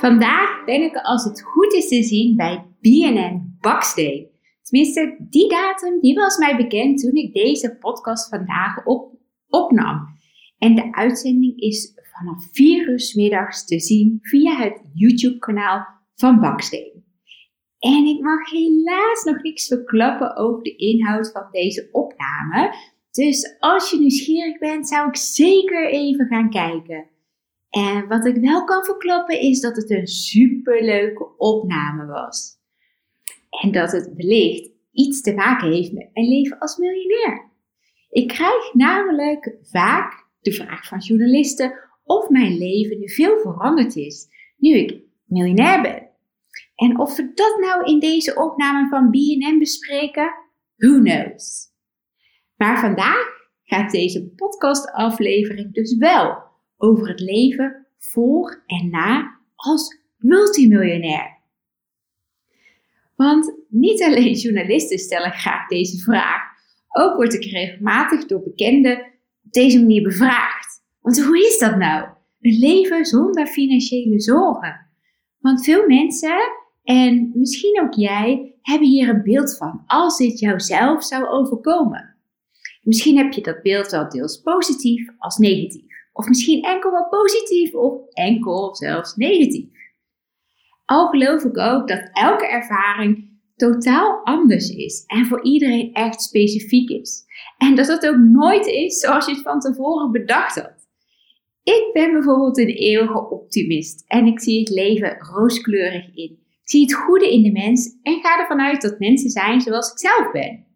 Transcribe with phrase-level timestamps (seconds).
[0.00, 4.30] Vandaag ben ik als het goed is te zien bij BNN Baksday.
[4.62, 9.14] Tenminste, die datum die was mij bekend toen ik deze podcast vandaag op,
[9.48, 10.06] opnam.
[10.58, 17.04] En de uitzending is vanaf 4 uur middags te zien via het YouTube-kanaal van Baksteen.
[17.78, 22.74] En ik mag helaas nog niks verklappen over de inhoud van deze opname.
[23.10, 27.08] Dus als je nieuwsgierig bent, zou ik zeker even gaan kijken.
[27.70, 32.58] En wat ik wel kan verklappen is dat het een superleuke opname was.
[33.62, 37.50] En dat het wellicht iets te maken heeft met mijn leven als miljonair.
[38.10, 44.28] Ik krijg namelijk vaak de vraag van journalisten of mijn leven nu veel veranderd is
[44.56, 46.08] nu ik miljonair ben.
[46.74, 50.34] En of we dat nou in deze opname van BNN bespreken,
[50.76, 51.68] who knows.
[52.56, 53.28] Maar vandaag
[53.62, 56.49] gaat deze podcastaflevering dus wel
[56.82, 61.38] over het leven voor en na als multimiljonair.
[63.16, 66.42] Want niet alleen journalisten stellen graag deze vraag,
[66.88, 68.98] ook word ik regelmatig door bekenden
[69.44, 70.82] op deze manier bevraagd.
[71.00, 72.08] Want hoe is dat nou?
[72.40, 74.86] Een leven zonder financiële zorgen.
[75.38, 76.38] Want veel mensen,
[76.82, 82.16] en misschien ook jij, hebben hier een beeld van als dit jouzelf zou overkomen.
[82.82, 85.89] Misschien heb je dat beeld wel deels positief als negatief.
[86.12, 89.68] Of misschien enkel wel positief of enkel zelfs negatief.
[90.84, 96.88] Al geloof ik ook dat elke ervaring totaal anders is en voor iedereen echt specifiek
[96.88, 97.24] is.
[97.58, 100.88] En dat het ook nooit is zoals je het van tevoren bedacht had.
[101.62, 106.38] Ik ben bijvoorbeeld een eeuwige optimist en ik zie het leven rooskleurig in.
[106.62, 109.90] Ik zie het goede in de mens en ga ervan uit dat mensen zijn zoals
[109.90, 110.69] ik zelf ben.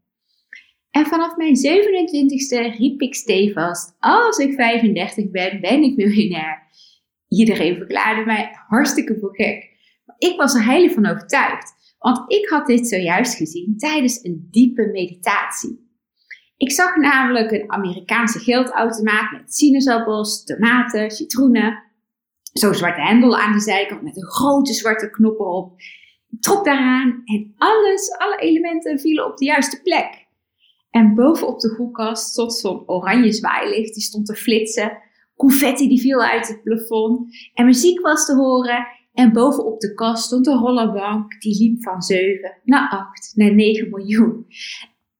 [0.95, 6.63] En vanaf mijn 27ste riep ik stevast: Als ik 35 ben, ben ik miljonair.
[7.29, 9.71] Iedereen verklaarde mij hartstikke voor gek.
[10.05, 14.49] Maar ik was er heilig van overtuigd, want ik had dit zojuist gezien tijdens een
[14.51, 15.83] diepe meditatie.
[16.57, 21.83] Ik zag namelijk een Amerikaanse geldautomaat met sinaasappels, tomaten, citroenen.
[22.53, 25.81] Zo'n zwarte hendel aan de zijkant met een grote zwarte knop erop.
[26.31, 30.24] Ik trok daaraan en alles, alle elementen vielen op de juiste plek.
[30.95, 34.99] En bovenop de koelkast stond zo'n oranje zwaailicht, die stond te flitsen.
[35.37, 37.37] Confetti die viel uit het plafond.
[37.55, 38.87] En muziek was te horen.
[39.13, 43.91] En bovenop de kast stond een rollerbank, die liep van 7 naar 8 naar 9
[43.91, 44.47] miljoen.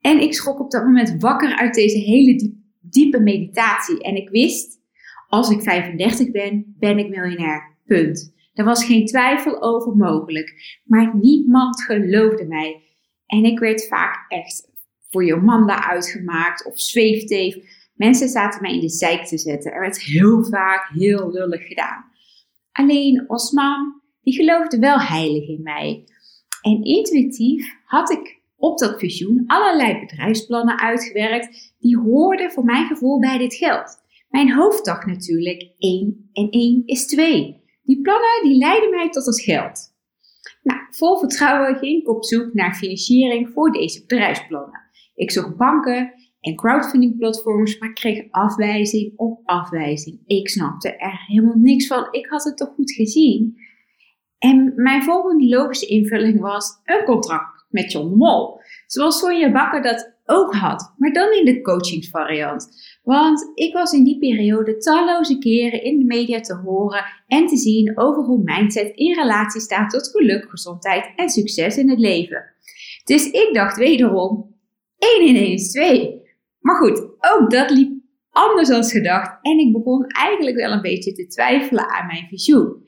[0.01, 4.03] En ik schrok op dat moment wakker uit deze hele diepe meditatie.
[4.03, 4.81] En ik wist,
[5.29, 7.77] als ik 35 ben, ben ik miljonair.
[7.87, 8.35] Punt.
[8.53, 10.81] Er was geen twijfel over mogelijk.
[10.85, 12.83] Maar niemand geloofde mij.
[13.27, 14.73] En ik werd vaak echt
[15.15, 17.57] voor Jomanda uitgemaakt of zweefteef.
[17.95, 19.73] Mensen zaten mij in de zijk te zetten.
[19.73, 22.05] Er werd heel vaak heel lullig gedaan.
[22.73, 26.05] Alleen Osman, die geloofde wel heilig in mij.
[26.63, 33.19] En intuïtief had ik op dat visioen allerlei bedrijfsplannen uitgewerkt die hoorden voor mijn gevoel
[33.19, 34.03] bij dit geld.
[34.29, 37.63] Mijn hoofd dacht natuurlijk 1 en 1 is 2.
[37.83, 39.93] Die plannen die leidden mij tot het geld.
[40.63, 44.84] Nou, vol vertrouwen ging ik op zoek naar financiering voor deze bedrijfsplannen.
[45.15, 50.21] Ik zocht banken en crowdfunding platforms, maar kreeg afwijzing op afwijzing.
[50.27, 52.09] Ik snapte er helemaal niks van.
[52.11, 53.57] Ik had het toch goed gezien.
[54.39, 58.61] En mijn volgende logische invulling was een contract met John Mol.
[58.87, 62.69] Zoals Sonja Bakker dat ook had, maar dan in de coachingsvariant.
[63.03, 67.57] Want ik was in die periode talloze keren in de media te horen en te
[67.57, 72.45] zien over hoe mindset in relatie staat tot geluk, gezondheid en succes in het leven.
[73.05, 74.54] Dus ik dacht wederom,
[74.99, 76.23] 1 in 1 is 2.
[76.61, 81.13] Maar goed, ook dat liep anders dan gedacht en ik begon eigenlijk wel een beetje
[81.13, 82.83] te twijfelen aan mijn visioen.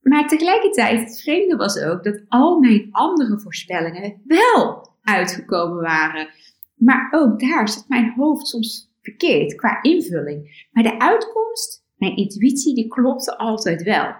[0.00, 6.28] Maar tegelijkertijd, het vreemde was ook dat al mijn andere voorspellingen wel uitgekomen waren.
[6.74, 10.66] Maar ook daar zat mijn hoofd soms verkeerd qua invulling.
[10.70, 14.14] Maar de uitkomst, mijn intuïtie, die klopte altijd wel.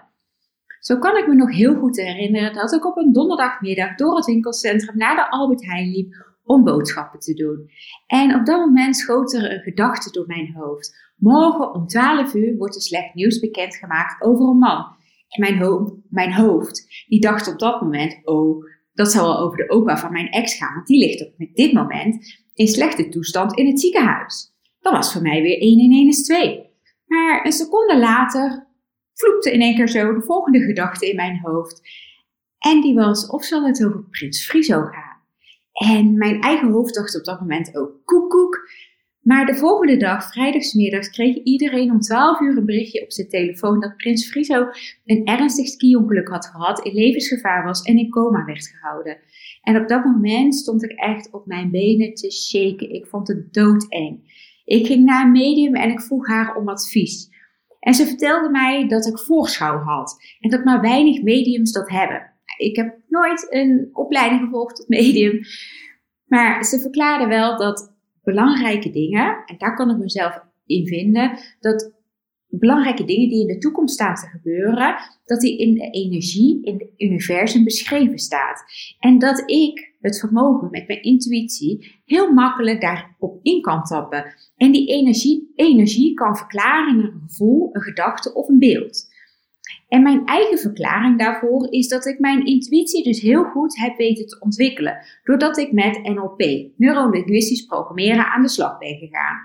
[0.79, 4.25] Zo kan ik me nog heel goed herinneren dat ik op een donderdagmiddag door het
[4.25, 7.69] winkelcentrum naar de Albert Heijn liep om boodschappen te doen.
[8.05, 10.95] En op dat moment schoot er een gedachte door mijn hoofd.
[11.15, 14.95] Morgen om 12 uur wordt er slecht nieuws bekendgemaakt over een man.
[15.39, 19.97] Mijn, mijn hoofd, die dacht op dat moment, oh, dat zal wel over de opa
[19.97, 23.79] van mijn ex gaan, want die ligt op dit moment in slechte toestand in het
[23.79, 24.55] ziekenhuis.
[24.79, 26.69] Dat was voor mij weer 1 in 1 is 2.
[27.05, 28.67] Maar een seconde later
[29.13, 31.81] vloekte in één keer zo de volgende gedachte in mijn hoofd.
[32.57, 35.06] En die was, of zal het over Prins Friso gaan?
[35.77, 38.69] En mijn eigen hoofd dacht op dat moment ook koek
[39.21, 43.79] Maar de volgende dag, vrijdagsmiddags, kreeg iedereen om 12 uur een berichtje op zijn telefoon
[43.79, 44.67] dat Prins Friso
[45.05, 49.17] een ernstig ski-ongeluk had gehad, in levensgevaar was en in coma werd gehouden.
[49.61, 52.93] En op dat moment stond ik echt op mijn benen te shaken.
[52.93, 54.35] Ik vond het doodeng.
[54.65, 57.29] Ik ging naar een medium en ik vroeg haar om advies.
[57.79, 62.36] En ze vertelde mij dat ik voorschouw had en dat maar weinig mediums dat hebben.
[62.57, 65.39] Ik heb nooit een opleiding gevolgd tot medium,
[66.25, 71.95] maar ze verklaarde wel dat belangrijke dingen, en daar kan ik mezelf in vinden, dat
[72.49, 74.95] belangrijke dingen die in de toekomst staan te gebeuren,
[75.25, 78.63] dat die in de energie, in het universum beschreven staat.
[78.99, 84.33] En dat ik het vermogen met mijn intuïtie heel makkelijk daarop in kan tappen.
[84.55, 89.06] En die energie, energie kan verklaren naar een gevoel, een gedachte of een beeld.
[89.87, 94.27] En mijn eigen verklaring daarvoor is dat ik mijn intuïtie dus heel goed heb weten
[94.27, 94.97] te ontwikkelen.
[95.23, 99.37] Doordat ik met NLP, neurolinguistisch programmeren, aan de slag ben gegaan.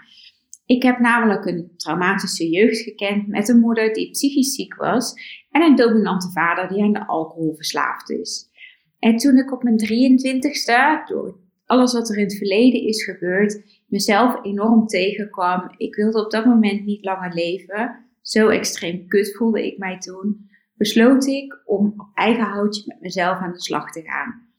[0.66, 5.14] Ik heb namelijk een traumatische jeugd gekend met een moeder die psychisch ziek was
[5.50, 8.50] en een dominante vader die aan de alcohol verslaafd is.
[8.98, 11.36] En toen ik op mijn 23ste, door
[11.66, 15.74] alles wat er in het verleden is gebeurd, mezelf enorm tegenkwam.
[15.76, 18.11] Ik wilde op dat moment niet langer leven.
[18.22, 20.50] Zo extreem kut voelde ik mij toen.
[20.74, 24.50] Besloot ik om op eigen houtje met mezelf aan de slag te gaan.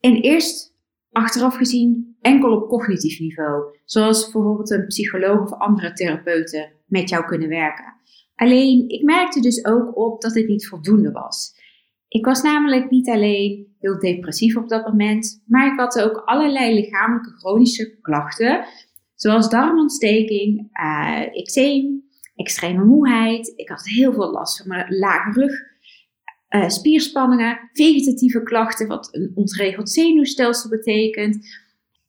[0.00, 0.76] En eerst,
[1.10, 3.78] achteraf gezien, enkel op cognitief niveau.
[3.84, 7.94] Zoals bijvoorbeeld een psycholoog of andere therapeuten met jou kunnen werken.
[8.34, 11.60] Alleen, ik merkte dus ook op dat dit niet voldoende was.
[12.08, 16.74] Ik was namelijk niet alleen heel depressief op dat moment, maar ik had ook allerlei
[16.74, 18.64] lichamelijke chronische klachten,
[19.14, 23.52] zoals darmontsteking, uh, eczeem, extreme moeheid.
[23.56, 25.52] Ik had heel veel last van mijn lage rug,
[26.50, 31.60] uh, spierspanningen, vegetatieve klachten, wat een ontregeld zenuwstelsel betekent.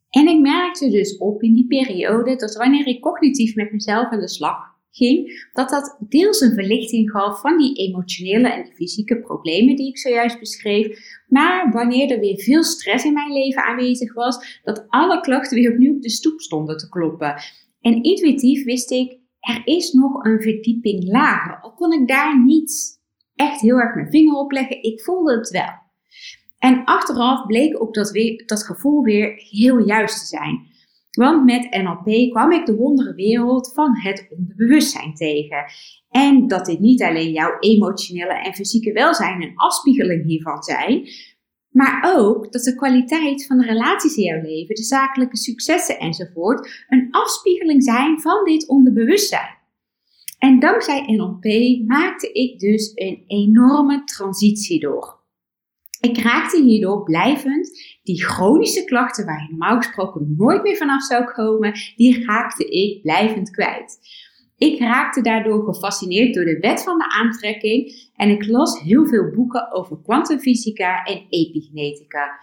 [0.10, 4.20] En ik merkte dus op in die periode dat wanneer ik cognitief met mezelf aan
[4.20, 9.20] de slag ging, dat dat deels een verlichting gaf van die emotionele en die fysieke
[9.20, 11.00] problemen die ik zojuist beschreef.
[11.28, 15.72] Maar wanneer er weer veel stress in mijn leven aanwezig was, dat alle klachten weer
[15.72, 17.42] opnieuw op de stoep stonden te kloppen.
[17.82, 21.60] En intuïtief wist ik, er is nog een verdieping lager.
[21.62, 23.02] Al kon ik daar niet
[23.36, 25.82] echt heel erg mijn vinger op leggen, ik voelde het wel.
[26.60, 30.72] En achteraf bleek ook dat, weer, dat gevoel weer heel juist te zijn.
[31.12, 35.64] Want met NLP kwam ik de wondere wereld van het onderbewustzijn tegen.
[36.10, 41.08] En dat dit niet alleen jouw emotionele en fysieke welzijn een afspiegeling hiervan zijn,
[41.74, 46.86] maar ook dat de kwaliteit van de relaties in jouw leven, de zakelijke successen enzovoort,
[46.90, 49.62] een afspiegeling zijn van dit onderbewustzijn.
[50.40, 51.44] En dankzij NLP
[51.88, 55.22] maakte ik dus een enorme transitie door.
[56.00, 61.24] Ik raakte hierdoor blijvend die chronische klachten waar je normaal gesproken nooit meer vanaf zou
[61.24, 64.00] komen, die raakte ik blijvend kwijt.
[64.58, 69.32] Ik raakte daardoor gefascineerd door de wet van de aantrekking en ik las heel veel
[69.32, 72.40] boeken over kwantumfysica en epigenetica.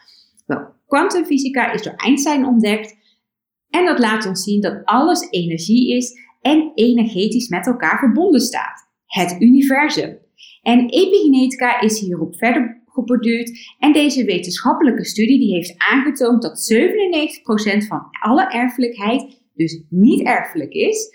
[0.47, 2.97] Wel, kwantumfysica is door Einstein ontdekt
[3.71, 8.89] en dat laat ons zien dat alles energie is en energetisch met elkaar verbonden staat.
[9.07, 10.19] Het universum.
[10.63, 13.75] En epigenetica is hierop verder geborduurd.
[13.79, 16.73] En deze wetenschappelijke studie die heeft aangetoond dat
[17.85, 21.09] 97% van alle erfelijkheid dus niet erfelijk is,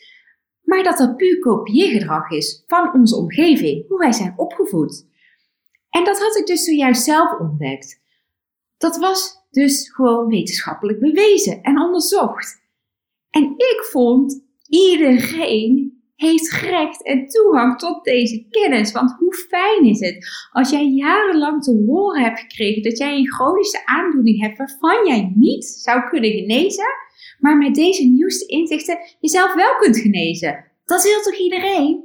[0.65, 5.05] maar dat dat puur kopieergedrag is van onze omgeving, hoe wij zijn opgevoed.
[5.89, 8.01] En dat had ik dus zojuist zelf ontdekt.
[8.77, 12.63] Dat was dus gewoon wetenschappelijk bewezen en onderzocht.
[13.29, 18.91] En ik vond iedereen heeft recht en toegang tot deze kennis.
[18.91, 23.31] Want hoe fijn is het als jij jarenlang te horen hebt gekregen dat jij een
[23.31, 26.85] chronische aandoening hebt waarvan jij niet zou kunnen genezen,
[27.39, 30.65] maar met deze nieuwste inzichten jezelf wel kunt genezen.
[30.85, 32.03] Dat wil toch iedereen?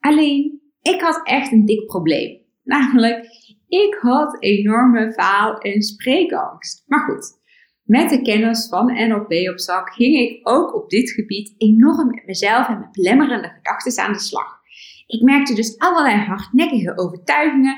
[0.00, 2.38] Alleen, ik had echt een dik probleem.
[2.64, 3.26] Namelijk,
[3.68, 6.84] ik had enorme faal- en spreekangst.
[6.86, 7.40] Maar goed,
[7.82, 12.26] met de kennis van NLP op zak ging ik ook op dit gebied enorm met
[12.26, 14.60] mezelf en met belemmerende gedachten aan de slag.
[15.06, 17.74] Ik merkte dus allerlei hardnekkige overtuigingen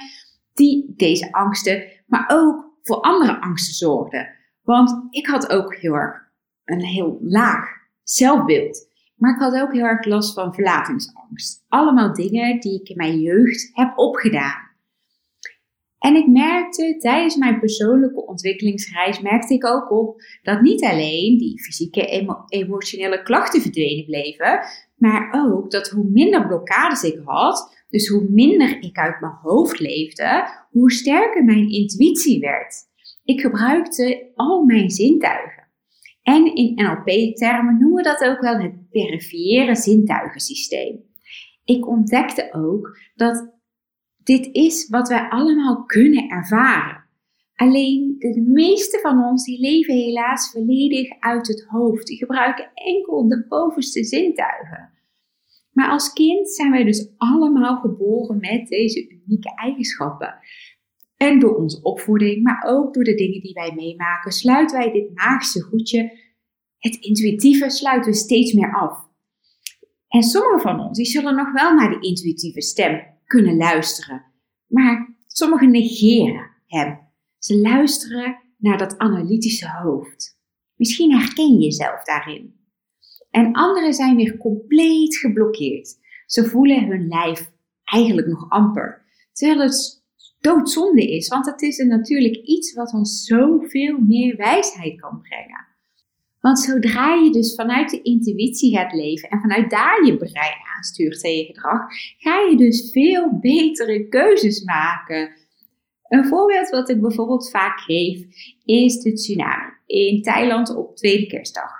[0.54, 4.28] die deze angsten, maar ook voor andere angsten zorgden.
[4.62, 6.27] Want ik had ook heel erg
[6.68, 7.66] een heel laag
[8.02, 8.88] zelfbeeld.
[9.16, 11.64] Maar ik had ook heel erg last van verlatingsangst.
[11.68, 14.66] Allemaal dingen die ik in mijn jeugd heb opgedaan.
[15.98, 21.62] En ik merkte tijdens mijn persoonlijke ontwikkelingsreis, merkte ik ook op dat niet alleen die
[21.62, 24.60] fysieke emo emotionele klachten verdwenen bleven,
[24.96, 29.80] maar ook dat hoe minder blokkades ik had, dus hoe minder ik uit mijn hoofd
[29.80, 32.74] leefde, hoe sterker mijn intuïtie werd.
[33.24, 35.57] Ik gebruikte al mijn zintuigen.
[36.34, 41.04] En in NLP-termen noemen we dat ook wel het verifiëren zintuigensysteem.
[41.64, 43.52] Ik ontdekte ook dat
[44.16, 47.04] dit is wat wij allemaal kunnen ervaren.
[47.54, 52.06] Alleen de meeste van ons die leven helaas volledig uit het hoofd.
[52.06, 54.90] Die gebruiken enkel de bovenste zintuigen.
[55.72, 60.34] Maar als kind zijn wij dus allemaal geboren met deze unieke eigenschappen.
[61.18, 65.14] En door onze opvoeding, maar ook door de dingen die wij meemaken, sluiten wij dit
[65.14, 66.18] magische goedje,
[66.78, 69.06] het intuïtieve, sluiten we steeds meer af.
[70.08, 74.24] En sommige van ons die zullen nog wel naar die intuïtieve stem kunnen luisteren,
[74.66, 77.00] maar sommigen negeren hem.
[77.38, 80.38] Ze luisteren naar dat analytische hoofd.
[80.76, 82.56] Misschien herken je jezelf daarin.
[83.30, 85.98] En anderen zijn weer compleet geblokkeerd.
[86.26, 87.52] Ze voelen hun lijf
[87.84, 89.06] eigenlijk nog amper.
[89.32, 89.97] Terwijl het
[90.40, 95.66] doodzonde is, want het is natuurlijk iets wat ons zoveel meer wijsheid kan brengen.
[96.40, 101.20] Want zodra je dus vanuit de intuïtie gaat leven en vanuit daar je brein aanstuurt
[101.20, 101.80] tegen gedrag,
[102.18, 105.30] ga je dus veel betere keuzes maken.
[106.08, 108.26] Een voorbeeld wat ik bijvoorbeeld vaak geef
[108.64, 111.77] is de tsunami in Thailand op tweede kerstdag.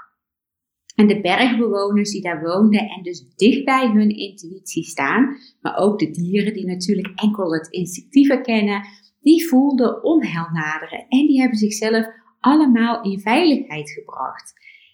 [0.99, 5.99] En de bergbewoners die daar woonden en dus dicht bij hun intuïtie staan, maar ook
[5.99, 8.87] de dieren die natuurlijk enkel het instinctieve kennen,
[9.21, 12.07] die voelden onheil naderen en die hebben zichzelf
[12.41, 14.53] allemaal in veiligheid gebracht.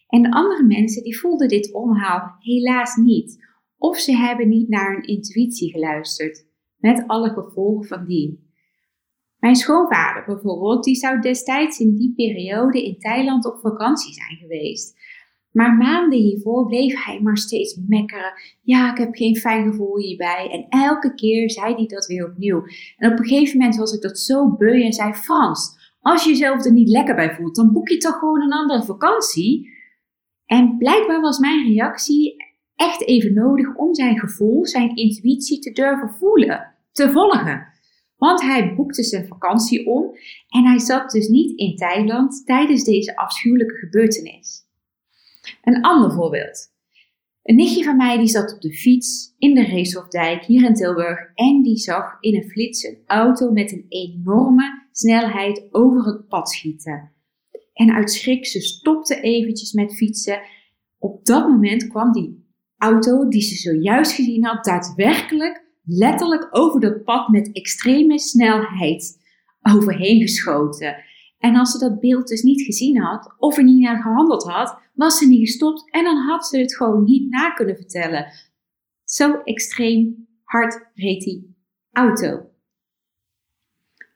[0.08, 3.46] En de andere mensen die voelden dit onheil helaas niet,
[3.78, 6.46] of ze hebben niet naar hun intuïtie geluisterd,
[6.76, 8.52] met alle gevolgen van die.
[9.38, 14.94] Mijn schoonvader bijvoorbeeld, die zou destijds in die periode in Thailand op vakantie zijn geweest.
[15.54, 18.32] Maar maanden hiervoor bleef hij maar steeds mekkeren.
[18.62, 20.48] Ja, ik heb geen fijn gevoel hierbij.
[20.50, 22.62] En elke keer zei hij dat weer opnieuw.
[22.96, 26.30] En op een gegeven moment was ik dat zo beu en zei: Frans, als je
[26.30, 29.68] jezelf er niet lekker bij voelt, dan boek je toch gewoon een andere vakantie.
[30.46, 32.36] En blijkbaar was mijn reactie
[32.74, 37.66] echt even nodig om zijn gevoel, zijn intuïtie te durven voelen, te volgen.
[38.16, 40.16] Want hij boekte zijn vakantie om
[40.48, 44.63] en hij zat dus niet in Thailand tijdens deze afschuwelijke gebeurtenis.
[45.62, 46.72] Een ander voorbeeld.
[47.42, 51.18] Een nichtje van mij die zat op de fiets in de Reeshofdijk hier in Tilburg
[51.34, 56.50] en die zag in een flits een auto met een enorme snelheid over het pad
[56.50, 57.12] schieten.
[57.72, 60.40] En uit schrik, ze stopte eventjes met fietsen.
[60.98, 62.46] Op dat moment kwam die
[62.76, 69.18] auto die ze zojuist gezien had daadwerkelijk letterlijk over dat pad met extreme snelheid
[69.62, 70.96] overheen geschoten.
[71.44, 74.78] En als ze dat beeld dus niet gezien had of er niet naar gehandeld had,
[74.94, 78.32] was ze niet gestopt en dan had ze het gewoon niet na kunnen vertellen.
[79.04, 81.56] Zo extreem hard reed die
[81.92, 82.50] auto.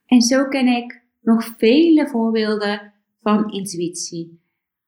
[0.06, 4.40] En zo ken ik nog vele voorbeelden van intuïtie.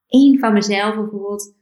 [0.06, 1.54] Eén van mezelf bijvoorbeeld.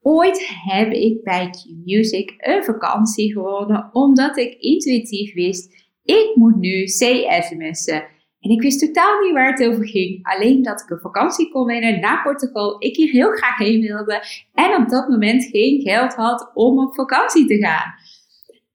[0.00, 6.84] Ooit heb ik bij Q-Music een vakantie gewonnen omdat ik intuïtief wist, ik moet nu
[6.84, 8.18] C-sms'en.
[8.40, 10.18] En ik wist totaal niet waar het over ging.
[10.22, 12.76] Alleen dat ik een vakantie kon winnen naar Portugal.
[12.78, 14.24] Ik hier heel graag heen wilde.
[14.54, 17.94] En op dat moment geen geld had om op vakantie te gaan.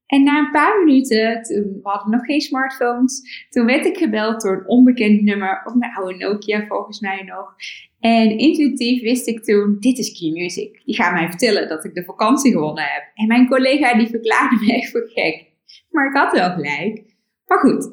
[0.05, 4.41] En na een paar minuten, toen, we hadden nog geen smartphones, toen werd ik gebeld
[4.41, 7.55] door een onbekend nummer, op mijn oude Nokia volgens mij nog.
[7.99, 10.81] En intuïtief wist ik toen, dit is Key Music.
[10.85, 13.11] Die gaat mij vertellen dat ik de vakantie gewonnen heb.
[13.13, 15.45] En mijn collega die verklaarde me echt voor gek.
[15.89, 17.03] Maar ik had wel gelijk.
[17.45, 17.91] Maar goed,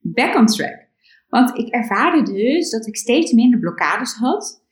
[0.00, 0.85] back on track.
[1.36, 4.64] Want ik ervaarde dus dat ik steeds minder blokkades had,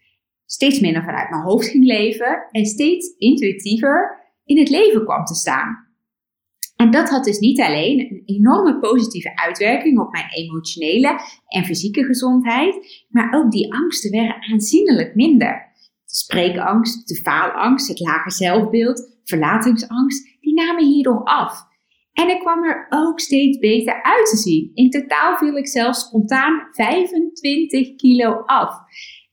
[0.46, 5.34] steeds minder vanuit mijn hoofd ging leven en steeds intuïtiever in het leven kwam te
[5.34, 5.86] staan.
[6.76, 12.04] En dat had dus niet alleen een enorme positieve uitwerking op mijn emotionele en fysieke
[12.04, 15.72] gezondheid, maar ook die angsten werden aanzienlijk minder.
[16.04, 21.72] De spreekangst, de faalangst, het lage zelfbeeld, verlatingsangst, die namen hierdoor af.
[22.14, 24.70] En ik kwam er ook steeds beter uit te zien.
[24.74, 28.74] In totaal viel ik zelfs spontaan 25 kilo af.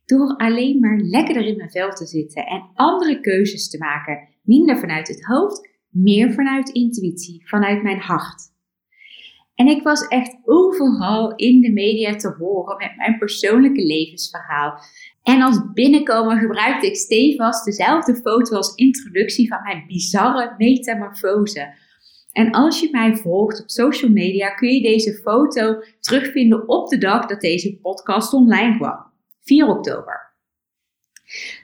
[0.05, 4.29] Door alleen maar lekkerder in mijn vel te zitten en andere keuzes te maken.
[4.43, 8.49] Minder vanuit het hoofd, meer vanuit intuïtie, vanuit mijn hart.
[9.55, 14.79] En ik was echt overal in de media te horen met mijn persoonlijke levensverhaal.
[15.23, 21.73] En als binnenkomer gebruikte ik stevast dezelfde foto als introductie van mijn bizarre metamorfose.
[22.31, 26.97] En als je mij volgt op social media, kun je deze foto terugvinden op de
[26.97, 29.05] dag dat deze podcast online kwam,
[29.41, 30.33] 4 oktober.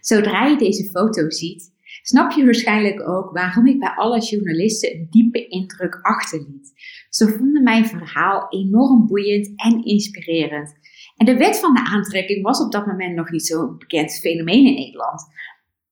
[0.02, 5.08] Zodra je deze foto ziet, snap je waarschijnlijk ook waarom ik bij alle journalisten een
[5.10, 6.74] diepe indruk achterliet.
[7.10, 10.76] Ze vonden mijn verhaal enorm boeiend en inspirerend.
[11.18, 14.66] En de wet van de aantrekking was op dat moment nog niet zo'n bekend fenomeen
[14.66, 15.26] in Nederland.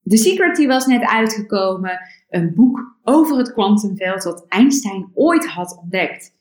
[0.04, 2.00] The Secret was net uitgekomen,
[2.36, 6.34] een boek over het kwantumveld dat Einstein ooit had ontdekt.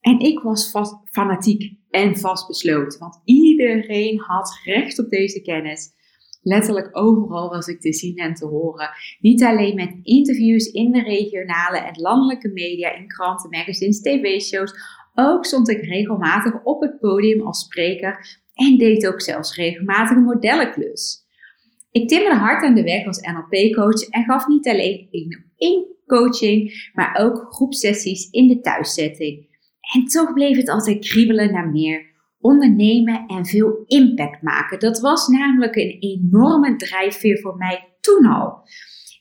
[0.00, 5.92] En ik was vast fanatiek en vastbesloten, want iedereen had recht op deze kennis.
[6.42, 8.90] Letterlijk overal was ik te zien en te horen.
[9.20, 14.74] Niet alleen met interviews in de regionale en landelijke media, in kranten, magazines, tv-shows.
[15.14, 20.22] Ook stond ik regelmatig op het podium als spreker en deed ook zelfs regelmatig een
[20.22, 21.23] modellenklus.
[21.94, 25.08] Ik timmerde hard aan de weg als NLP-coach en gaf niet alleen
[25.56, 29.46] één coaching, maar ook groepsessies in de thuiszetting.
[29.94, 34.78] En toch bleef het altijd kriebelen naar meer ondernemen en veel impact maken.
[34.78, 38.68] Dat was namelijk een enorme drijfveer voor mij toen al.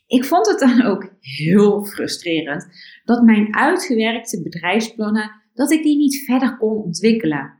[0.07, 2.67] Ik vond het dan ook heel frustrerend
[3.03, 7.59] dat mijn uitgewerkte bedrijfsplannen, dat ik die niet verder kon ontwikkelen.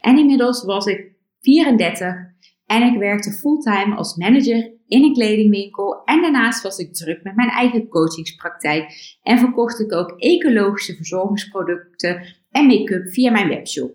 [0.00, 2.36] En inmiddels was ik 34
[2.68, 7.36] en ik werkte fulltime als manager in een kledingwinkel en daarnaast was ik druk met
[7.36, 13.92] mijn eigen coachingspraktijk en verkocht ik ook ecologische verzorgingsproducten en make-up via mijn webshop.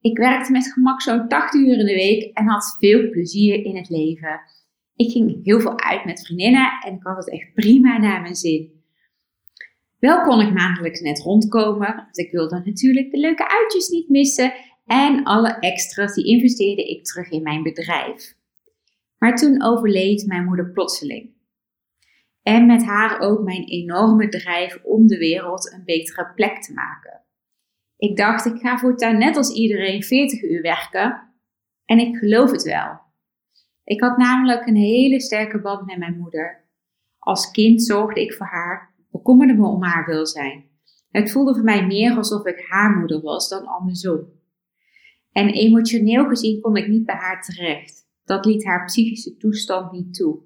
[0.00, 3.76] Ik werkte met gemak zo'n 80 uur in de week en had veel plezier in
[3.76, 4.40] het leven.
[4.96, 8.36] Ik ging heel veel uit met vriendinnen en ik had het echt prima naar mijn
[8.36, 8.76] zin.
[9.98, 14.52] Wel kon ik maandelijks net rondkomen, want ik wilde natuurlijk de leuke uitjes niet missen
[14.88, 18.36] en alle extra's die investeerde ik terug in mijn bedrijf.
[19.18, 21.36] Maar toen overleed mijn moeder plotseling.
[22.42, 27.22] En met haar ook mijn enorme drijf om de wereld een betere plek te maken.
[27.96, 31.32] Ik dacht, ik ga voortaan net als iedereen 40 uur werken.
[31.84, 33.00] En ik geloof het wel.
[33.84, 36.68] Ik had namelijk een hele sterke band met mijn moeder.
[37.18, 40.64] Als kind zorgde ik voor haar, bekommerde me om haar welzijn.
[41.10, 44.37] Het voelde voor mij meer alsof ik haar moeder was dan andersom.
[45.38, 48.06] En emotioneel gezien kon ik niet bij haar terecht.
[48.24, 50.40] Dat liet haar psychische toestand niet toe.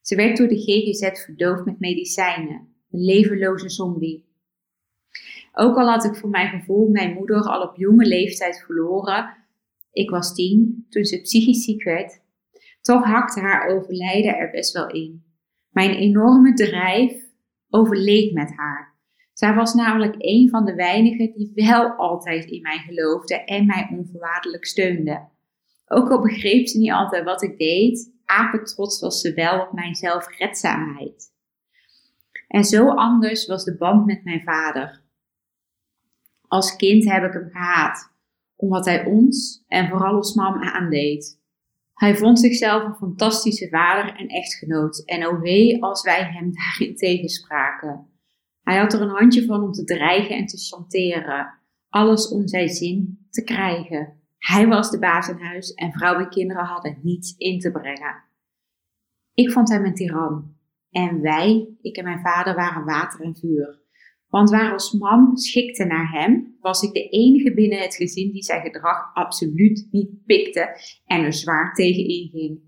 [0.00, 4.28] Ze werd door de GGZ verdoofd met medicijnen, een levenloze zombie.
[5.52, 9.36] Ook al had ik voor mijn gevoel mijn moeder al op jonge leeftijd verloren,
[9.92, 12.22] ik was tien toen ze psychisch ziek werd,
[12.80, 15.24] toch hakte haar overlijden er best wel in.
[15.70, 17.24] Mijn enorme drijf
[17.68, 18.89] overleed met haar.
[19.40, 23.88] Zij was namelijk een van de weinigen die wel altijd in mij geloofde en mij
[23.92, 25.28] onvoorwaardelijk steunde.
[25.86, 29.94] Ook al begreep ze niet altijd wat ik deed, apetrots was ze wel op mijn
[29.94, 31.32] zelfredzaamheid.
[32.48, 35.02] En zo anders was de band met mijn vader.
[36.48, 38.12] Als kind heb ik hem gehaat,
[38.56, 41.40] omdat hij ons en vooral ons mam aandeed.
[41.94, 46.96] Hij vond zichzelf een fantastische vader en echtgenoot en oh wee als wij hem daarin
[46.96, 48.09] tegenspraken.
[48.70, 52.68] Hij had er een handje van om te dreigen en te chanteren, alles om zijn
[52.68, 54.12] zin te krijgen.
[54.38, 58.24] Hij was de baas in huis en vrouw en kinderen hadden niets in te brengen.
[59.34, 60.54] Ik vond hem een tiran
[60.90, 63.80] en wij, ik en mijn vader, waren water en vuur.
[64.28, 68.42] Want waar als mam schikte naar hem, was ik de enige binnen het gezin die
[68.42, 72.60] zijn gedrag absoluut niet pikte en er zwaar tegen inging.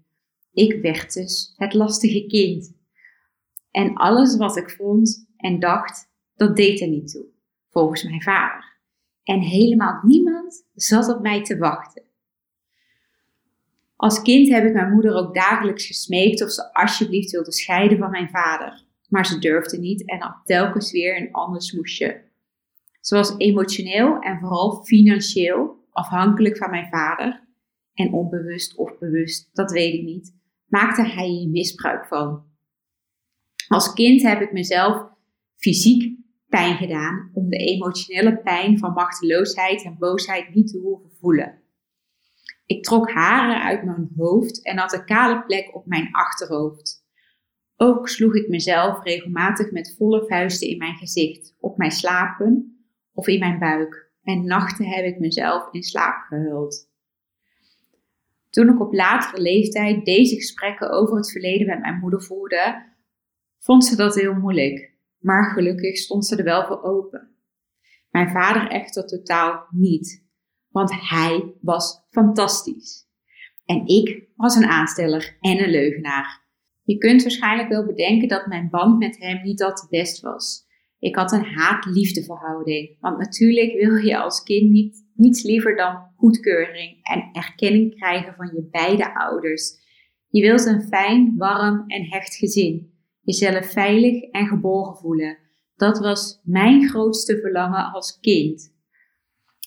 [0.53, 2.81] Ik werd dus het lastige kind.
[3.71, 7.25] En alles wat ik vond en dacht, dat deed er niet toe,
[7.71, 8.77] volgens mijn vader.
[9.23, 12.03] En helemaal niemand zat op mij te wachten.
[13.97, 18.11] Als kind heb ik mijn moeder ook dagelijks gesmeekt of ze alsjeblieft wilde scheiden van
[18.11, 22.25] mijn vader maar ze durfde niet en had telkens weer een ander smoesje.
[23.01, 27.49] Ze was emotioneel en vooral financieel afhankelijk van mijn vader.
[27.95, 30.35] En onbewust of bewust, dat weet ik niet,
[30.67, 32.45] maakte hij hier misbruik van.
[33.69, 35.09] Als kind heb ik mezelf
[35.63, 41.63] fysiek pijn gedaan om de emotionele pijn van machteloosheid en boosheid niet te hoeven voelen.
[42.67, 47.05] Ik trok haren uit mijn hoofd en had een kale plek op mijn achterhoofd.
[47.77, 52.77] Ook sloeg ik mezelf regelmatig met volle vuisten in mijn gezicht, op mijn slapen
[53.13, 54.11] of in mijn buik.
[54.23, 56.91] En nachten heb ik mezelf in slaap gehuld.
[58.51, 62.93] Toen ik op latere leeftijd deze gesprekken over het verleden met mijn moeder voerde,
[63.59, 64.92] vond ze dat heel moeilijk.
[65.23, 67.37] Maar gelukkig stond ze er wel voor open.
[68.11, 70.27] Mijn vader echter totaal niet,
[70.69, 73.11] want hij was fantastisch.
[73.65, 76.43] En ik was een aansteller en een leugenaar.
[76.83, 80.67] Je kunt waarschijnlijk wel bedenken dat mijn band met hem niet al te best was.
[80.99, 86.11] Ik had een haat-liefde verhouding, want natuurlijk wil je als kind niet, niets liever dan
[86.17, 89.73] goedkeuring en erkenning krijgen van je beide ouders.
[90.29, 92.92] Je wilt een fijn, warm en hecht gezin,
[93.23, 95.39] jezelf veilig en geborgen voelen.
[95.77, 98.75] Dat was mijn grootste verlangen als kind.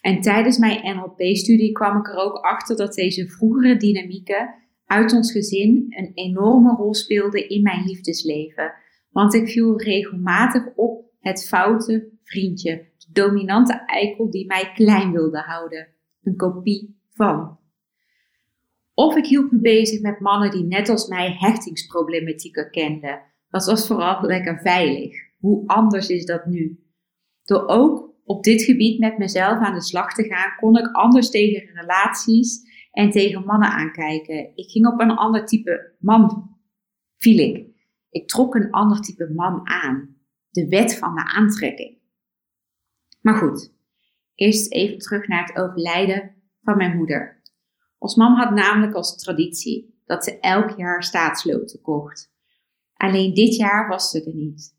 [0.01, 5.31] En tijdens mijn NLP-studie kwam ik er ook achter dat deze vroegere dynamieken uit ons
[5.31, 8.73] gezin een enorme rol speelden in mijn liefdesleven.
[9.09, 15.39] Want ik viel regelmatig op het foute vriendje, de dominante eikel die mij klein wilde
[15.39, 15.87] houden.
[16.23, 17.59] Een kopie van.
[18.93, 23.21] Of ik hield me bezig met mannen die net als mij hechtingsproblematieken kenden.
[23.55, 25.13] Dat was vooral lekker veilig.
[25.37, 26.79] Hoe anders is dat nu?
[27.43, 31.29] Door ook op dit gebied met mezelf aan de slag te gaan, kon ik anders
[31.29, 34.51] tegen relaties en tegen mannen aankijken.
[34.55, 36.55] Ik ging op een ander type man,
[37.17, 37.67] viel ik.
[38.09, 40.17] Ik trok een ander type man aan.
[40.49, 41.97] De wet van de aantrekking.
[43.21, 43.73] Maar goed,
[44.33, 47.41] eerst even terug naar het overlijden van mijn moeder.
[47.97, 52.33] Ons mam had namelijk als traditie dat ze elk jaar staatsloten kocht.
[52.95, 54.75] Alleen dit jaar was ze er niet.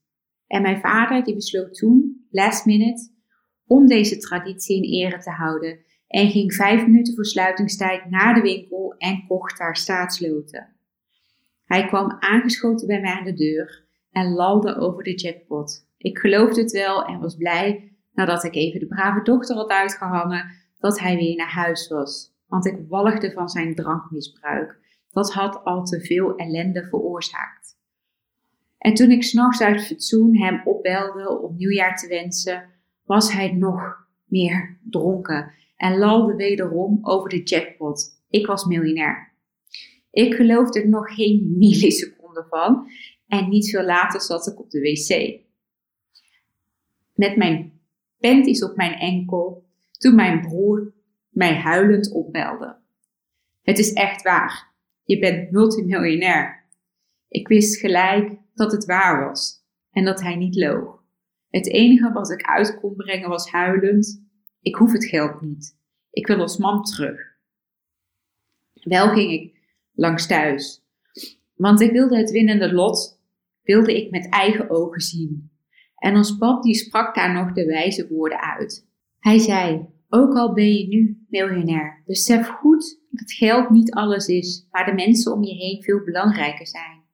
[0.46, 3.10] En mijn vader die besloot toen, last minute,
[3.66, 8.40] om deze traditie in ere te houden en ging vijf minuten voor sluitingstijd naar de
[8.40, 10.76] winkel en kocht daar staatsloten.
[11.64, 15.88] Hij kwam aangeschoten bij mij aan de deur en lalde over de jackpot.
[15.96, 20.50] Ik geloofde het wel en was blij, nadat ik even de brave dochter had uitgehangen,
[20.78, 22.34] dat hij weer naar huis was.
[22.46, 24.78] Want ik walgde van zijn drankmisbruik.
[25.10, 27.55] Dat had al te veel ellende veroorzaakt.
[28.86, 32.64] En toen ik s'nachts uit fatsoen hem opbelde om nieuwjaar te wensen,
[33.04, 38.22] was hij nog meer dronken en lalde wederom over de jackpot.
[38.30, 39.32] Ik was miljonair.
[40.10, 42.88] Ik geloofde er nog geen milliseconde van
[43.26, 45.40] en niet veel later zat ik op de wc.
[47.14, 47.80] Met mijn
[48.18, 49.64] panties op mijn enkel
[49.98, 50.92] toen mijn broer
[51.28, 52.76] mij huilend opbelde.
[53.62, 54.74] Het is echt waar.
[55.04, 56.65] Je bent multimiljonair.
[57.28, 61.04] Ik wist gelijk dat het waar was en dat hij niet loog.
[61.48, 64.26] Het enige wat ik uit kon brengen was huilend:
[64.60, 65.78] Ik hoef het geld niet.
[66.10, 67.20] Ik wil als mam terug.
[68.72, 69.56] Wel ging ik
[69.92, 70.84] langs thuis,
[71.54, 73.20] want ik wilde het winnende lot,
[73.62, 75.50] wilde ik met eigen ogen zien.
[75.96, 78.88] En ons pap die sprak daar nog de wijze woorden uit.
[79.18, 84.66] Hij zei, ook al ben je nu miljonair, besef goed dat geld niet alles is,
[84.70, 87.05] maar de mensen om je heen veel belangrijker zijn.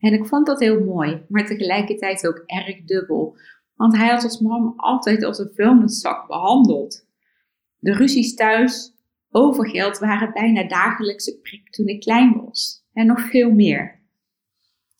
[0.00, 3.36] En ik vond dat heel mooi, maar tegelijkertijd ook erg dubbel,
[3.74, 7.06] want hij had als mam altijd als een vuilniszak behandeld.
[7.78, 8.94] De ruzies thuis
[9.30, 12.84] over geld waren bijna dagelijkse prik toen ik klein was.
[12.92, 14.00] En nog veel meer.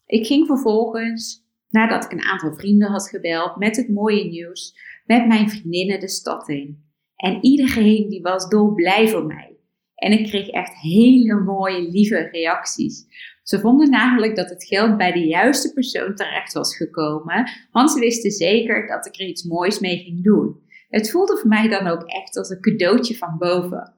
[0.06, 5.26] Ik ging vervolgens, nadat ik een aantal vrienden had gebeld met het mooie nieuws, met
[5.26, 6.84] mijn vriendinnen de stad in.
[7.16, 9.56] En iedereen die was dolblij voor mij.
[9.94, 13.06] En ik kreeg echt hele mooie, lieve reacties.
[13.50, 17.98] Ze vonden namelijk dat het geld bij de juiste persoon terecht was gekomen, want ze
[17.98, 20.60] wisten zeker dat ik er iets moois mee ging doen.
[20.88, 23.94] Het voelde voor mij dan ook echt als een cadeautje van boven.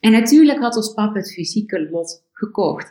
[0.00, 2.90] En natuurlijk had ons papa het fysieke lot gekocht.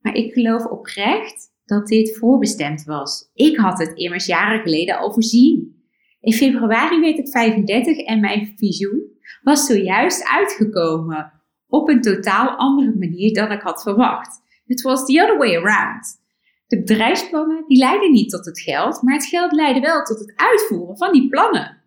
[0.00, 3.30] Maar ik geloof oprecht dat dit voorbestemd was.
[3.34, 5.82] Ik had het immers jaren geleden al voorzien.
[6.20, 9.02] In februari werd ik 35 en mijn visioen
[9.42, 11.32] was zojuist uitgekomen.
[11.66, 14.46] Op een totaal andere manier dan ik had verwacht.
[14.68, 16.06] Het was the other way around.
[16.66, 20.32] De bedrijfsplannen die leidden niet tot het geld, maar het geld leidde wel tot het
[20.36, 21.82] uitvoeren van die plannen.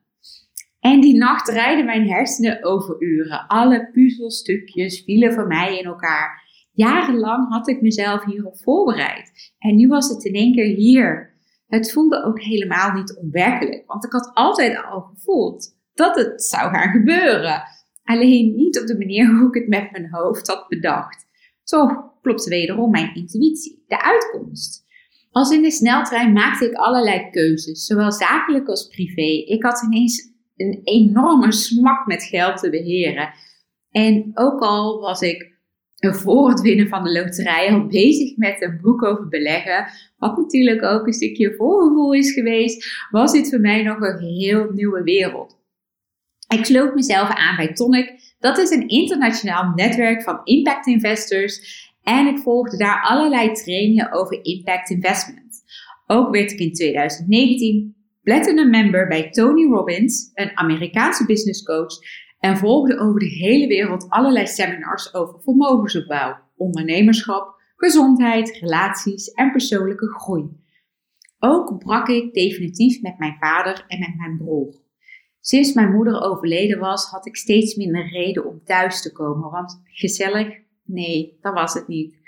[0.80, 3.48] En die nacht rijden mijn hersenen over uren.
[3.48, 6.42] Alle puzzelstukjes vielen voor mij in elkaar.
[6.72, 9.54] Jarenlang had ik mezelf hierop voorbereid.
[9.58, 11.40] En nu was het in één keer hier.
[11.68, 16.74] Het voelde ook helemaal niet onwerkelijk, want ik had altijd al gevoeld dat het zou
[16.74, 17.64] gaan gebeuren.
[18.04, 21.26] Alleen niet op de manier hoe ik het met mijn hoofd had bedacht.
[21.64, 24.86] Toch klopte wederom mijn intuïtie, de uitkomst.
[25.32, 29.52] Als in de sneltrein maakte ik allerlei keuzes, zowel zakelijk als privé.
[29.54, 33.34] Ik had ineens een enorme smak met geld te beheren.
[33.92, 35.52] En ook al was ik
[36.02, 40.84] voor het winnen van de loterij al bezig met een boek over beleggen, wat natuurlijk
[40.84, 45.60] ook een stukje voorgevoel is geweest, was dit voor mij nog een heel nieuwe wereld.
[46.48, 48.36] Ik sloot mezelf aan bij Tonic.
[48.40, 51.91] Dat is een internationaal netwerk van impact investors.
[52.04, 55.64] En ik volgde daar allerlei trainingen over impact investment.
[56.06, 61.94] Ook werd ik in 2019 Platinum member bij Tony Robbins, een Amerikaanse business coach,
[62.40, 70.08] en volgde over de hele wereld allerlei seminars over vermogensopbouw, ondernemerschap, gezondheid, relaties en persoonlijke
[70.08, 70.50] groei.
[71.40, 74.76] Ook brak ik definitief met mijn vader en met mijn broer.
[75.40, 79.82] Sinds mijn moeder overleden was, had ik steeds minder reden om thuis te komen, want
[79.84, 80.60] gezellig,
[80.92, 82.20] nee, dat was het niet.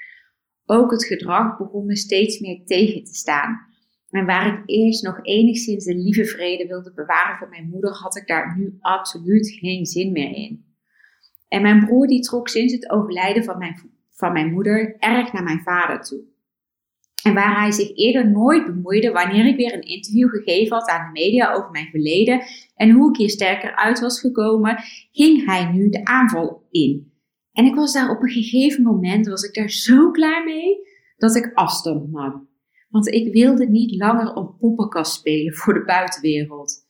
[0.65, 3.71] Ook het gedrag begon me steeds meer tegen te staan.
[4.10, 8.15] En waar ik eerst nog enigszins de lieve vrede wilde bewaren voor mijn moeder, had
[8.15, 10.65] ik daar nu absoluut geen zin meer in.
[11.47, 13.76] En mijn broer die trok sinds het overlijden van mijn,
[14.10, 16.23] van mijn moeder erg naar mijn vader toe.
[17.23, 21.06] En waar hij zich eerder nooit bemoeide wanneer ik weer een interview gegeven had aan
[21.06, 22.41] de media over mijn verleden
[22.76, 24.78] en hoe ik hier sterker uit was gekomen,
[25.12, 27.12] ging hij nu de aanval in.
[27.54, 30.78] En ik was daar op een gegeven moment, was ik daar zo klaar mee,
[31.18, 32.48] dat ik afstand nam.
[32.89, 36.88] Want ik wilde niet langer een poppenkast spelen voor de buitenwereld.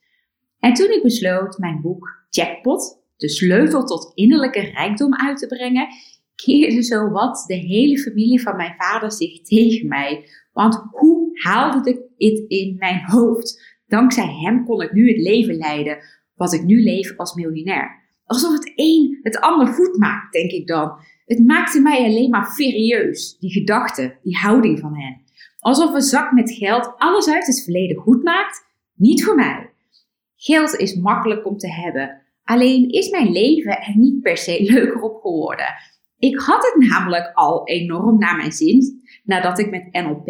[0.59, 5.87] En toen ik besloot mijn boek Jackpot, de sleutel tot innerlijke rijkdom uit te brengen,
[6.35, 10.29] keerde zowat de hele familie van mijn vader zich tegen mij.
[10.51, 13.77] Want hoe haalde ik het in mijn hoofd?
[13.87, 15.97] Dankzij hem kon ik nu het leven leiden
[16.35, 18.02] wat ik nu leef als miljonair.
[18.25, 20.91] Alsof het een het ander goed maakt, denk ik dan.
[21.25, 25.21] Het maakte mij alleen maar serieus, die gedachte, die houding van hen.
[25.59, 28.65] Alsof een zak met geld alles uit het verleden goed maakt?
[28.95, 29.73] Niet voor mij.
[30.35, 32.21] Geld is makkelijk om te hebben.
[32.43, 35.67] Alleen is mijn leven er niet per se leuker op geworden.
[36.17, 40.27] Ik had het namelijk al enorm naar mijn zin nadat ik met NLP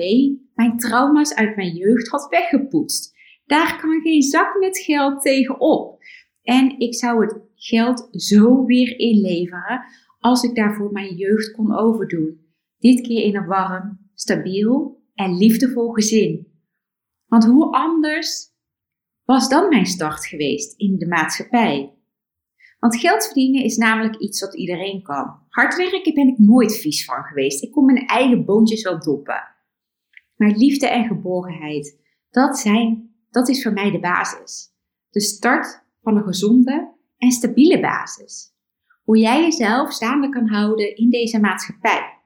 [0.55, 3.13] mijn trauma's uit mijn jeugd had weggepoetst.
[3.45, 6.01] Daar kan geen zak met geld tegenop.
[6.41, 9.85] En ik zou het geld zo weer inleveren
[10.19, 12.41] als ik daarvoor mijn jeugd kon overdoen.
[12.77, 16.47] Dit keer in een warm, stabiel en liefdevol gezin.
[17.25, 18.51] Want hoe anders
[19.23, 21.93] was dan mijn start geweest in de maatschappij?
[22.79, 25.39] Want geld verdienen is namelijk iets wat iedereen kan.
[25.49, 27.63] Hard werken ben ik nooit vies van geweest.
[27.63, 29.43] Ik kon mijn eigen boontjes wel doppen.
[30.35, 31.99] Maar liefde en geborgenheid,
[32.29, 34.73] dat, zijn, dat is voor mij de basis.
[35.09, 36.92] De start van een gezonde
[37.23, 38.51] en stabiele basis.
[39.03, 42.19] Hoe jij jezelf staande kan houden in deze maatschappij.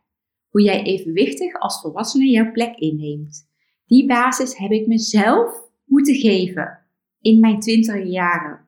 [0.49, 3.49] Hoe jij evenwichtig als volwassene jouw plek inneemt.
[3.85, 5.55] Die basis heb ik mezelf
[5.85, 6.85] moeten geven
[7.21, 8.67] in mijn twintig jaren.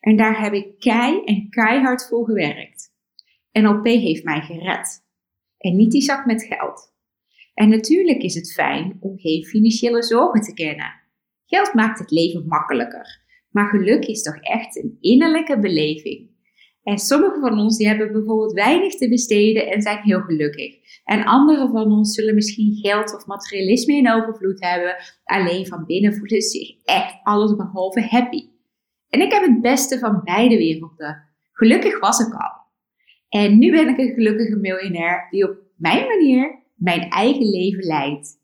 [0.00, 2.94] En daar heb ik kei en keihard voor gewerkt.
[3.52, 5.06] NLP heeft mij gered.
[5.58, 6.94] En niet die zak met geld.
[7.54, 11.00] En natuurlijk is het fijn om geen financiële zorgen te kennen.
[11.46, 13.26] Geld maakt het leven makkelijker.
[13.58, 16.30] Maar geluk is toch echt een innerlijke beleving.
[16.82, 20.74] En sommigen van ons die hebben bijvoorbeeld weinig te besteden en zijn heel gelukkig.
[21.04, 24.96] En anderen van ons zullen misschien geld of materialisme in overvloed hebben.
[25.24, 28.48] Alleen van binnen voelen ze zich echt alles behalve happy.
[29.08, 31.28] En ik heb het beste van beide werelden.
[31.52, 32.66] Gelukkig was ik al.
[33.28, 38.37] En nu ben ik een gelukkige miljonair die op mijn manier mijn eigen leven leidt.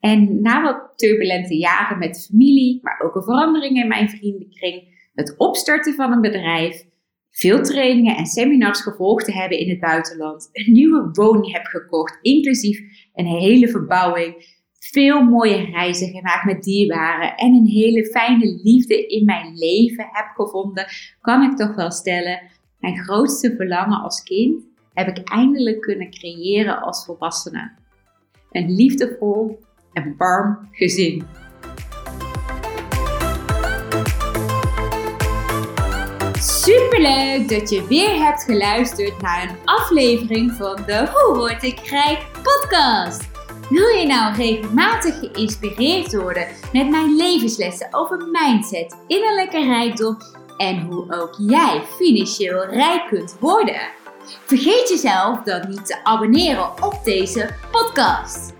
[0.00, 5.34] En na wat turbulente jaren met familie, maar ook een verandering in mijn vriendenkring, het
[5.36, 6.86] opstarten van een bedrijf,
[7.30, 12.18] veel trainingen en seminars gevolgd te hebben in het buitenland, een nieuwe woning heb gekocht,
[12.22, 12.80] inclusief
[13.14, 19.24] een hele verbouwing, veel mooie reizen gemaakt met dierbaren en een hele fijne liefde in
[19.24, 20.86] mijn leven heb gevonden,
[21.20, 22.40] kan ik toch wel stellen,
[22.78, 27.72] mijn grootste verlangen als kind heb ik eindelijk kunnen creëren als volwassene.
[28.50, 29.58] Een liefdevol
[29.92, 31.26] en warm gezin.
[36.38, 42.26] Superleuk dat je weer hebt geluisterd naar een aflevering van de Hoe word ik rijk
[42.42, 43.28] podcast.
[43.68, 50.16] Wil je nou regelmatig geïnspireerd worden met mijn levenslessen over mindset, innerlijke rijkdom
[50.56, 53.80] en hoe ook jij financieel rijk kunt worden?
[54.44, 58.59] Vergeet jezelf dan niet te abonneren op deze podcast.